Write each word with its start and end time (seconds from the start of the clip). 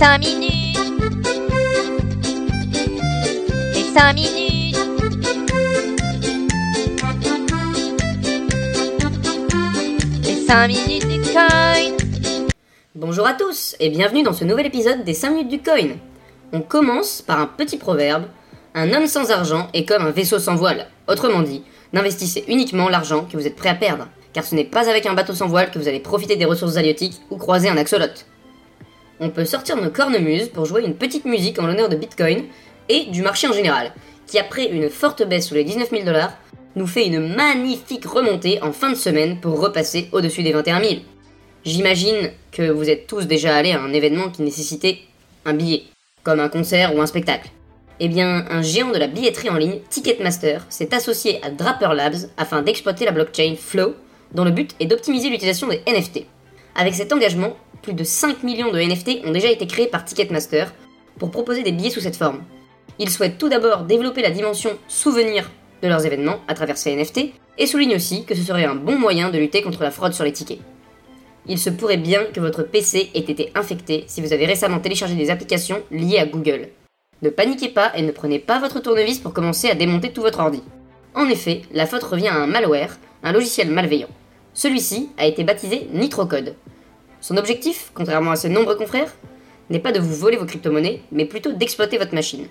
5 0.00 0.18
minutes. 0.20 0.78
Les 3.74 3.84
5 3.84 4.14
minutes. 4.14 4.76
Les 10.24 10.46
5 10.46 10.68
minutes 10.68 11.06
du 11.06 11.20
coin. 11.20 11.44
Bonjour 12.94 13.26
à 13.26 13.34
tous 13.34 13.76
et 13.78 13.90
bienvenue 13.90 14.22
dans 14.22 14.32
ce 14.32 14.44
nouvel 14.44 14.64
épisode 14.64 15.04
des 15.04 15.12
5 15.12 15.32
minutes 15.32 15.50
du 15.50 15.60
coin. 15.60 15.90
On 16.54 16.62
commence 16.62 17.20
par 17.20 17.38
un 17.38 17.46
petit 17.46 17.76
proverbe 17.76 18.24
Un 18.74 18.94
homme 18.94 19.06
sans 19.06 19.30
argent 19.30 19.68
est 19.74 19.84
comme 19.84 20.06
un 20.06 20.12
vaisseau 20.12 20.38
sans 20.38 20.56
voile. 20.56 20.86
Autrement 21.08 21.42
dit, 21.42 21.62
n'investissez 21.92 22.46
uniquement 22.48 22.88
l'argent 22.88 23.26
que 23.30 23.36
vous 23.36 23.46
êtes 23.46 23.56
prêt 23.56 23.68
à 23.68 23.74
perdre, 23.74 24.08
car 24.32 24.44
ce 24.46 24.54
n'est 24.54 24.64
pas 24.64 24.88
avec 24.88 25.04
un 25.04 25.12
bateau 25.12 25.34
sans 25.34 25.48
voile 25.48 25.70
que 25.70 25.78
vous 25.78 25.88
allez 25.88 26.00
profiter 26.00 26.36
des 26.36 26.46
ressources 26.46 26.78
halieutiques 26.78 27.20
ou 27.28 27.36
croiser 27.36 27.68
un 27.68 27.76
axolote. 27.76 28.24
On 29.22 29.28
peut 29.28 29.44
sortir 29.44 29.76
nos 29.76 29.90
cornemuses 29.90 30.48
pour 30.48 30.64
jouer 30.64 30.82
une 30.82 30.94
petite 30.94 31.26
musique 31.26 31.58
en 31.58 31.66
l'honneur 31.66 31.90
de 31.90 31.96
Bitcoin 31.96 32.44
et 32.88 33.04
du 33.10 33.20
marché 33.20 33.46
en 33.46 33.52
général, 33.52 33.92
qui 34.26 34.38
après 34.38 34.64
une 34.64 34.88
forte 34.88 35.22
baisse 35.22 35.48
sous 35.48 35.54
les 35.54 35.64
19 35.64 35.90
000 35.90 36.04
dollars, 36.04 36.32
nous 36.74 36.86
fait 36.86 37.06
une 37.06 37.34
magnifique 37.34 38.06
remontée 38.06 38.62
en 38.62 38.72
fin 38.72 38.88
de 38.88 38.96
semaine 38.96 39.38
pour 39.38 39.60
repasser 39.60 40.08
au-dessus 40.12 40.42
des 40.42 40.52
21 40.52 40.82
000. 40.82 40.94
J'imagine 41.66 42.30
que 42.50 42.70
vous 42.70 42.88
êtes 42.88 43.06
tous 43.06 43.26
déjà 43.26 43.54
allés 43.54 43.72
à 43.72 43.82
un 43.82 43.92
événement 43.92 44.30
qui 44.30 44.40
nécessitait 44.40 45.00
un 45.44 45.52
billet, 45.52 45.82
comme 46.22 46.40
un 46.40 46.48
concert 46.48 46.96
ou 46.96 47.02
un 47.02 47.06
spectacle. 47.06 47.50
Eh 47.98 48.08
bien, 48.08 48.46
un 48.48 48.62
géant 48.62 48.90
de 48.90 48.98
la 48.98 49.08
billetterie 49.08 49.50
en 49.50 49.58
ligne, 49.58 49.80
Ticketmaster, 49.90 50.64
s'est 50.70 50.94
associé 50.94 51.44
à 51.44 51.50
Draper 51.50 51.92
Labs 51.92 52.30
afin 52.38 52.62
d'exploiter 52.62 53.04
la 53.04 53.12
blockchain 53.12 53.56
Flow, 53.58 53.94
dont 54.32 54.44
le 54.44 54.50
but 54.50 54.74
est 54.80 54.86
d'optimiser 54.86 55.28
l'utilisation 55.28 55.68
des 55.68 55.82
NFT. 55.86 56.24
Avec 56.74 56.94
cet 56.94 57.12
engagement, 57.12 57.56
plus 57.82 57.94
de 57.94 58.04
5 58.04 58.42
millions 58.42 58.70
de 58.70 58.80
NFT 58.80 59.26
ont 59.26 59.32
déjà 59.32 59.50
été 59.50 59.66
créés 59.66 59.86
par 59.86 60.04
Ticketmaster 60.04 60.72
pour 61.18 61.30
proposer 61.30 61.62
des 61.62 61.72
billets 61.72 61.90
sous 61.90 62.00
cette 62.00 62.16
forme. 62.16 62.42
Ils 62.98 63.10
souhaitent 63.10 63.38
tout 63.38 63.48
d'abord 63.48 63.82
développer 63.84 64.22
la 64.22 64.30
dimension 64.30 64.70
souvenir 64.88 65.50
de 65.82 65.88
leurs 65.88 66.04
événements 66.04 66.40
à 66.48 66.54
travers 66.54 66.76
ces 66.76 66.94
NFT 66.94 67.32
et 67.58 67.66
soulignent 67.66 67.96
aussi 67.96 68.24
que 68.24 68.34
ce 68.34 68.42
serait 68.42 68.64
un 68.64 68.74
bon 68.74 68.98
moyen 68.98 69.30
de 69.30 69.38
lutter 69.38 69.62
contre 69.62 69.82
la 69.82 69.90
fraude 69.90 70.12
sur 70.12 70.24
les 70.24 70.32
tickets. 70.32 70.60
Il 71.46 71.58
se 71.58 71.70
pourrait 71.70 71.96
bien 71.96 72.24
que 72.24 72.40
votre 72.40 72.62
PC 72.62 73.10
ait 73.14 73.18
été 73.20 73.50
infecté 73.54 74.04
si 74.06 74.20
vous 74.20 74.32
avez 74.32 74.46
récemment 74.46 74.80
téléchargé 74.80 75.14
des 75.14 75.30
applications 75.30 75.82
liées 75.90 76.18
à 76.18 76.26
Google. 76.26 76.68
Ne 77.22 77.30
paniquez 77.30 77.68
pas 77.68 77.92
et 77.96 78.02
ne 78.02 78.12
prenez 78.12 78.38
pas 78.38 78.58
votre 78.58 78.80
tournevis 78.80 79.18
pour 79.18 79.32
commencer 79.32 79.68
à 79.68 79.74
démonter 79.74 80.12
tout 80.12 80.22
votre 80.22 80.40
ordi. 80.40 80.62
En 81.14 81.28
effet, 81.28 81.62
la 81.72 81.86
faute 81.86 82.02
revient 82.02 82.28
à 82.28 82.36
un 82.36 82.46
malware, 82.46 82.98
un 83.22 83.32
logiciel 83.32 83.70
malveillant. 83.70 84.08
Celui-ci 84.54 85.10
a 85.18 85.26
été 85.26 85.44
baptisé 85.44 85.88
Nitrocode. 85.92 86.54
Son 87.20 87.36
objectif, 87.36 87.90
contrairement 87.94 88.30
à 88.30 88.36
ses 88.36 88.48
nombreux 88.48 88.76
confrères, 88.76 89.12
n'est 89.68 89.78
pas 89.78 89.92
de 89.92 90.00
vous 90.00 90.14
voler 90.14 90.36
vos 90.36 90.46
crypto-monnaies, 90.46 91.02
mais 91.12 91.24
plutôt 91.24 91.52
d'exploiter 91.52 91.98
votre 91.98 92.14
machine. 92.14 92.46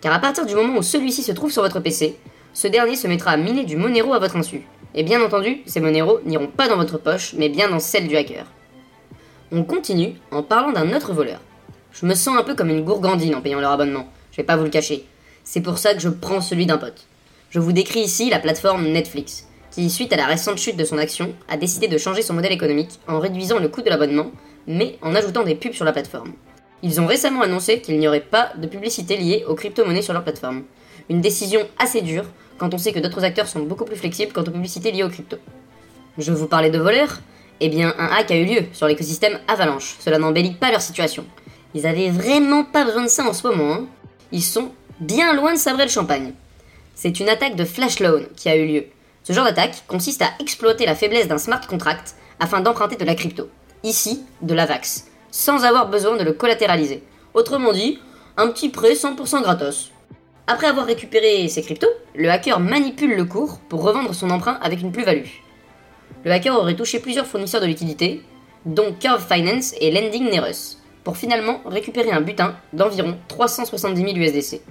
Car 0.00 0.12
à 0.12 0.18
partir 0.18 0.46
du 0.46 0.54
moment 0.54 0.78
où 0.78 0.82
celui-ci 0.82 1.22
se 1.22 1.32
trouve 1.32 1.52
sur 1.52 1.62
votre 1.62 1.80
PC, 1.80 2.16
ce 2.54 2.68
dernier 2.68 2.96
se 2.96 3.06
mettra 3.06 3.32
à 3.32 3.36
miner 3.36 3.64
du 3.64 3.76
Monero 3.76 4.14
à 4.14 4.18
votre 4.18 4.36
insu. 4.36 4.62
Et 4.94 5.02
bien 5.02 5.22
entendu, 5.22 5.62
ces 5.66 5.80
Monero 5.80 6.20
n'iront 6.24 6.48
pas 6.48 6.68
dans 6.68 6.76
votre 6.76 6.98
poche, 6.98 7.34
mais 7.36 7.48
bien 7.48 7.68
dans 7.68 7.80
celle 7.80 8.08
du 8.08 8.16
hacker. 8.16 8.46
On 9.50 9.64
continue 9.64 10.14
en 10.30 10.42
parlant 10.42 10.72
d'un 10.72 10.94
autre 10.94 11.12
voleur. 11.12 11.40
Je 11.92 12.06
me 12.06 12.14
sens 12.14 12.38
un 12.38 12.42
peu 12.42 12.54
comme 12.54 12.70
une 12.70 12.84
gourgandine 12.84 13.34
en 13.34 13.42
payant 13.42 13.60
leur 13.60 13.72
abonnement, 13.72 14.08
je 14.30 14.38
vais 14.38 14.42
pas 14.42 14.56
vous 14.56 14.64
le 14.64 14.70
cacher. 14.70 15.04
C'est 15.44 15.60
pour 15.60 15.78
ça 15.78 15.94
que 15.94 16.00
je 16.00 16.08
prends 16.08 16.40
celui 16.40 16.66
d'un 16.66 16.78
pote. 16.78 17.06
Je 17.50 17.58
vous 17.58 17.72
décris 17.72 18.00
ici 18.00 18.30
la 18.30 18.38
plateforme 18.38 18.88
Netflix, 18.88 19.46
qui, 19.72 19.90
suite 19.90 20.12
à 20.12 20.16
la 20.16 20.26
récente 20.26 20.58
chute 20.58 20.76
de 20.76 20.84
son 20.84 20.98
action, 20.98 21.34
a 21.48 21.56
décidé 21.56 21.88
de 21.88 21.98
changer 21.98 22.22
son 22.22 22.34
modèle 22.34 22.52
économique 22.52 23.00
en 23.08 23.18
réduisant 23.18 23.58
le 23.58 23.68
coût 23.68 23.82
de 23.82 23.90
l'abonnement, 23.90 24.30
mais 24.66 24.98
en 25.02 25.14
ajoutant 25.14 25.42
des 25.42 25.54
pubs 25.54 25.72
sur 25.72 25.84
la 25.84 25.92
plateforme. 25.92 26.34
Ils 26.82 27.00
ont 27.00 27.06
récemment 27.06 27.42
annoncé 27.42 27.80
qu'il 27.80 27.98
n'y 27.98 28.06
aurait 28.06 28.20
pas 28.20 28.52
de 28.56 28.66
publicité 28.66 29.16
liée 29.16 29.44
aux 29.48 29.54
crypto-monnaies 29.54 30.02
sur 30.02 30.12
leur 30.12 30.22
plateforme. 30.22 30.64
Une 31.08 31.20
décision 31.20 31.60
assez 31.78 32.02
dure 32.02 32.26
quand 32.58 32.74
on 32.74 32.78
sait 32.78 32.92
que 32.92 32.98
d'autres 33.00 33.24
acteurs 33.24 33.48
sont 33.48 33.60
beaucoup 33.60 33.84
plus 33.84 33.96
flexibles 33.96 34.32
quant 34.32 34.42
aux 34.42 34.50
publicités 34.50 34.92
liées 34.92 35.04
aux 35.04 35.08
crypto. 35.08 35.38
Je 36.18 36.32
vous 36.32 36.46
parlais 36.46 36.70
de 36.70 36.78
voleurs? 36.78 37.20
Eh 37.60 37.68
bien, 37.68 37.94
un 37.98 38.06
hack 38.06 38.30
a 38.30 38.36
eu 38.36 38.44
lieu 38.44 38.64
sur 38.72 38.86
l'écosystème 38.86 39.38
Avalanche. 39.48 39.96
Cela 40.00 40.18
n'embellit 40.18 40.54
pas 40.54 40.70
leur 40.70 40.82
situation. 40.82 41.24
Ils 41.74 41.86
avaient 41.86 42.10
vraiment 42.10 42.64
pas 42.64 42.84
besoin 42.84 43.04
de 43.04 43.08
ça 43.08 43.24
en 43.24 43.32
ce 43.32 43.46
moment. 43.46 43.72
Hein. 43.72 43.86
Ils 44.32 44.42
sont 44.42 44.72
bien 45.00 45.32
loin 45.34 45.54
de 45.54 45.58
sabrer 45.58 45.84
le 45.84 45.90
champagne. 45.90 46.34
C'est 46.94 47.20
une 47.20 47.28
attaque 47.28 47.56
de 47.56 47.64
flash 47.64 48.00
loan 48.00 48.24
qui 48.36 48.48
a 48.48 48.56
eu 48.56 48.66
lieu. 48.66 48.84
Ce 49.24 49.32
genre 49.32 49.44
d'attaque 49.44 49.84
consiste 49.86 50.22
à 50.22 50.30
exploiter 50.40 50.84
la 50.84 50.96
faiblesse 50.96 51.28
d'un 51.28 51.38
smart 51.38 51.64
contract 51.66 52.16
afin 52.40 52.60
d'emprunter 52.60 52.96
de 52.96 53.04
la 53.04 53.14
crypto. 53.14 53.48
Ici, 53.84 54.24
de 54.40 54.54
l'AVAX, 54.54 55.06
sans 55.30 55.64
avoir 55.64 55.88
besoin 55.88 56.16
de 56.16 56.24
le 56.24 56.32
collatéraliser. 56.32 57.04
Autrement 57.34 57.72
dit, 57.72 57.98
un 58.36 58.48
petit 58.48 58.68
prêt 58.68 58.94
100% 58.94 59.42
gratos. 59.42 59.92
Après 60.48 60.66
avoir 60.66 60.86
récupéré 60.86 61.46
ses 61.48 61.62
cryptos, 61.62 61.88
le 62.16 62.30
hacker 62.30 62.58
manipule 62.58 63.14
le 63.14 63.24
cours 63.24 63.60
pour 63.68 63.82
revendre 63.82 64.14
son 64.14 64.30
emprunt 64.30 64.58
avec 64.60 64.80
une 64.80 64.90
plus-value. 64.90 65.28
Le 66.24 66.32
hacker 66.32 66.58
aurait 66.58 66.76
touché 66.76 66.98
plusieurs 66.98 67.26
fournisseurs 67.26 67.60
de 67.60 67.66
liquidités, 67.66 68.22
dont 68.66 68.92
Curve 68.98 69.24
Finance 69.26 69.74
et 69.80 69.90
Lending 69.92 70.30
Nerus, 70.30 70.78
pour 71.04 71.16
finalement 71.16 71.60
récupérer 71.64 72.10
un 72.10 72.20
butin 72.20 72.56
d'environ 72.72 73.16
370 73.28 74.02
000 74.02 74.16
USDC. 74.16 74.62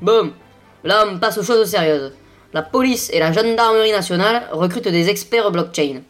Boum 0.00 0.32
Là, 0.84 1.04
on 1.08 1.18
passe 1.18 1.38
aux 1.38 1.42
choses 1.42 1.68
sérieuses. 1.68 2.12
La 2.56 2.62
police 2.62 3.10
et 3.12 3.18
la 3.18 3.32
gendarmerie 3.32 3.92
nationale 3.92 4.48
recrutent 4.50 4.88
des 4.88 5.10
experts 5.10 5.50
blockchain. 5.50 6.00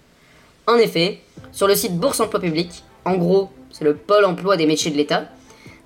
En 0.68 0.76
effet, 0.76 1.18
sur 1.50 1.66
le 1.66 1.74
site 1.74 1.98
Bourse 1.98 2.20
Emploi 2.20 2.38
Public, 2.38 2.84
en 3.04 3.16
gros, 3.16 3.50
c'est 3.72 3.82
le 3.82 3.96
pôle 3.96 4.24
emploi 4.24 4.56
des 4.56 4.64
métiers 4.64 4.92
de 4.92 4.96
l'État, 4.96 5.24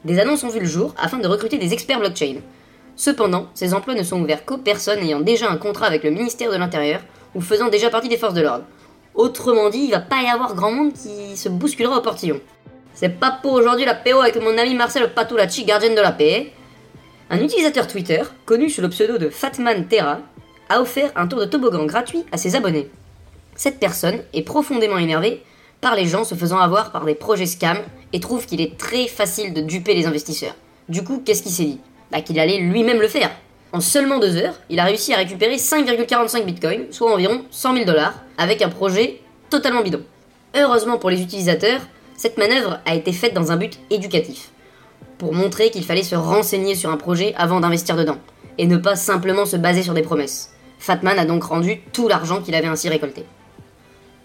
des 0.05 0.19
annonces 0.19 0.45
ont 0.45 0.51
vu 0.51 0.61
le 0.61 0.67
jour 0.67 0.95
afin 0.99 1.17
de 1.17 1.27
recruter 1.27 1.57
des 1.57 1.73
experts 1.73 2.01
blockchain. 2.01 2.41
Cependant, 2.95 3.49
ces 3.55 3.73
emplois 3.73 3.95
ne 3.95 4.03
sont 4.03 4.21
ouverts 4.21 4.45
qu'aux 4.45 4.59
personnes 4.59 4.99
ayant 4.99 5.21
déjà 5.21 5.51
un 5.51 5.57
contrat 5.57 5.87
avec 5.87 6.05
le 6.05 6.11
ministère 6.11 6.53
de 6.53 6.59
l'Intérieur 6.59 7.01
ou 7.35 7.41
faisant 7.41 7.69
déjà 7.71 7.89
partie 7.89 8.11
des 8.11 8.19
forces 8.19 8.35
de 8.35 8.43
l'ordre. 8.43 8.65
Autrement 9.15 9.71
dit, 9.71 9.85
il 9.85 9.93
va 9.93 10.01
pas 10.01 10.21
y 10.21 10.27
avoir 10.27 10.55
grand 10.55 10.73
monde 10.73 10.93
qui 10.93 11.39
se 11.39 11.49
bousculera 11.49 11.97
au 11.97 12.03
portillon. 12.03 12.39
C'est 12.93 13.19
pas 13.19 13.31
pour 13.31 13.55
aujourd'hui 13.55 13.87
la 13.87 13.95
PO 13.95 14.21
avec 14.21 14.37
mon 14.37 14.59
ami 14.59 14.75
Marcel 14.75 15.11
Patulacci, 15.15 15.65
gardien 15.65 15.95
de 15.95 16.03
la 16.03 16.13
paix. 16.13 16.53
Un 17.31 17.41
utilisateur 17.41 17.87
Twitter, 17.87 18.21
connu 18.45 18.69
sous 18.69 18.83
le 18.83 18.91
pseudo 18.91 19.17
de 19.17 19.31
Fatman 19.31 19.87
Terra, 19.87 20.19
a 20.71 20.81
offert 20.81 21.11
un 21.17 21.27
tour 21.27 21.41
de 21.41 21.45
toboggan 21.45 21.85
gratuit 21.85 22.25
à 22.33 22.39
ses 22.39 22.57
abonnés. 22.57 22.89
Cette 23.57 23.79
personne 23.79 24.23
est 24.33 24.43
profondément 24.43 24.97
énervée 24.97 25.43
par 25.81 25.95
les 25.95 26.07
gens 26.07 26.25
se 26.25 26.35
faisant 26.35 26.59
avoir 26.59 26.93
par 26.93 27.05
des 27.05 27.15
projets 27.15 27.47
scam 27.47 27.79
et 28.13 28.21
trouve 28.21 28.47
qu'il 28.47 28.61
est 28.61 28.79
très 28.79 29.07
facile 29.07 29.53
de 29.53 29.61
duper 29.61 29.95
les 29.95 30.07
investisseurs. 30.07 30.55
Du 30.89 31.05
coup, 31.05 31.23
qu'est-ce 31.25 31.43
qu'il 31.43 31.53
s'est 31.53 31.65
dit? 31.65 31.81
Bah, 32.11 32.21
qu'il 32.21 32.39
allait 32.39 32.59
lui-même 32.59 33.01
le 33.01 33.09
faire. 33.09 33.31
En 33.73 33.81
seulement 33.81 34.19
deux 34.19 34.37
heures, 34.37 34.55
il 34.69 34.81
a 34.81 34.85
réussi 34.85 35.13
à 35.13 35.19
récupérer 35.19 35.57
5,45 35.57 36.45
bitcoins, 36.45 36.87
soit 36.91 37.13
environ 37.13 37.45
100 37.51 37.75
000 37.75 37.85
dollars, 37.85 38.15
avec 38.37 38.63
un 38.63 38.69
projet 38.69 39.21
totalement 39.49 39.83
bidon. 39.83 40.03
Heureusement 40.57 40.99
pour 40.99 41.11
les 41.11 41.23
utilisateurs, 41.23 41.81
cette 42.17 42.37
manœuvre 42.37 42.81
a 42.85 42.95
été 42.95 43.13
faite 43.13 43.35
dans 43.35 43.53
un 43.53 43.57
but 43.57 43.79
éducatif, 43.91 44.51
pour 45.19 45.35
montrer 45.35 45.71
qu'il 45.71 45.85
fallait 45.85 46.03
se 46.03 46.17
renseigner 46.17 46.75
sur 46.75 46.91
un 46.91 46.97
projet 46.97 47.33
avant 47.37 47.61
d'investir 47.61 47.97
dedans, 47.97 48.19
et 48.59 48.67
ne 48.67 48.77
pas 48.77 48.97
simplement 48.97 49.47
se 49.47 49.57
baser 49.57 49.83
sur 49.83 49.95
des 49.95 50.03
promesses. 50.03 50.51
Fatman 50.81 51.19
a 51.19 51.27
donc 51.27 51.45
rendu 51.45 51.81
tout 51.93 52.09
l'argent 52.09 52.41
qu'il 52.41 52.55
avait 52.55 52.67
ainsi 52.67 52.89
récolté. 52.89 53.25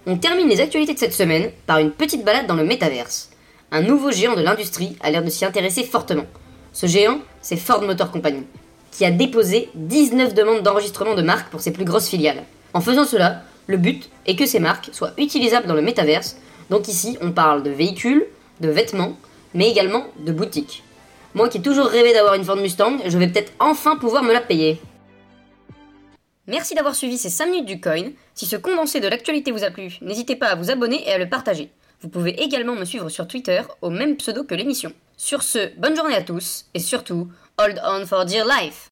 On 0.08 0.18
termine 0.18 0.48
les 0.48 0.62
actualités 0.62 0.94
de 0.94 1.00
cette 1.00 1.14
semaine 1.14 1.52
par 1.68 1.80
une 1.80 1.92
petite 1.92 2.24
balade 2.24 2.48
dans 2.48 2.56
le 2.56 2.64
métaverse. 2.64 3.30
Un 3.72 3.82
nouveau 3.82 4.12
géant 4.12 4.36
de 4.36 4.42
l'industrie 4.42 4.96
a 5.02 5.12
l'air 5.12 5.24
de 5.24 5.30
s'y 5.30 5.44
intéresser 5.44 5.84
fortement. 5.84 6.26
Ce 6.72 6.86
géant, 6.86 7.20
c'est 7.42 7.58
Ford 7.58 7.82
Motor 7.82 8.10
Company, 8.10 8.44
qui 8.92 9.04
a 9.04 9.12
déposé 9.12 9.70
19 9.76 10.34
demandes 10.34 10.64
d'enregistrement 10.64 11.16
de 11.16 11.22
marques 11.22 11.50
pour 11.50 11.60
ses 11.60 11.74
plus 11.74 11.86
grosses 11.86 12.08
filiales. 12.08 12.44
En 12.74 12.82
faisant 12.82 13.06
cela, 13.06 13.44
le 13.68 13.78
but 13.78 14.10
est 14.26 14.36
que 14.36 14.46
ces 14.46 14.60
marques 14.60 14.90
soient 14.94 15.14
utilisables 15.18 15.68
dans 15.68 15.74
le 15.74 15.82
métaverse, 15.82 16.38
donc 16.70 16.88
ici 16.88 17.18
on 17.22 17.32
parle 17.32 17.64
de 17.64 17.70
véhicules, 17.70 18.25
de 18.62 18.69
vêtements, 18.69 19.18
mais 19.54 19.69
également 19.69 20.06
de 20.19 20.31
boutiques. 20.31 20.84
Moi 21.34 21.50
qui 21.50 21.58
ai 21.58 21.62
toujours 21.62 21.88
rêvé 21.88 22.13
d'avoir 22.13 22.36
une 22.36 22.46
Ford 22.46 22.56
Mustang, 22.56 23.00
je 23.06 23.18
vais 23.18 23.28
peut-être 23.28 23.51
enfin 23.60 23.98
pouvoir 23.98 24.24
me 24.24 24.31
la 24.31 24.40
payer. 24.40 24.80
Merci 26.47 26.75
d'avoir 26.75 26.95
suivi 26.95 27.18
ces 27.18 27.30
5 27.30 27.47
minutes 27.47 27.65
du 27.65 27.81
coin. 27.81 28.12
Si 28.36 28.45
ce 28.45 28.56
condensé 28.56 29.00
de 29.00 29.07
l'actualité 29.07 29.51
vous 29.51 29.63
a 29.63 29.71
plu, 29.71 29.97
n'hésitez 30.01 30.36
pas 30.36 30.47
à 30.47 30.56
vous 30.56 30.69
abonner 30.69 31.07
et 31.07 31.12
à 31.12 31.18
le 31.18 31.27
partager. 31.27 31.71
Vous 32.01 32.09
pouvez 32.09 32.39
également 32.42 32.75
me 32.75 32.86
suivre 32.86 33.09
sur 33.09 33.27
Twitter 33.27 33.62
au 33.81 33.89
même 33.89 34.15
pseudo 34.18 34.44
que 34.44 34.53
l'émission. 34.53 34.92
Sur 35.18 35.42
ce, 35.42 35.75
bonne 35.80 35.95
journée 35.95 36.15
à 36.15 36.21
tous 36.21 36.65
et 36.75 36.80
surtout, 36.80 37.30
hold 37.57 37.81
on 37.83 38.06
for 38.06 38.25
dear 38.25 38.45
life 38.45 38.89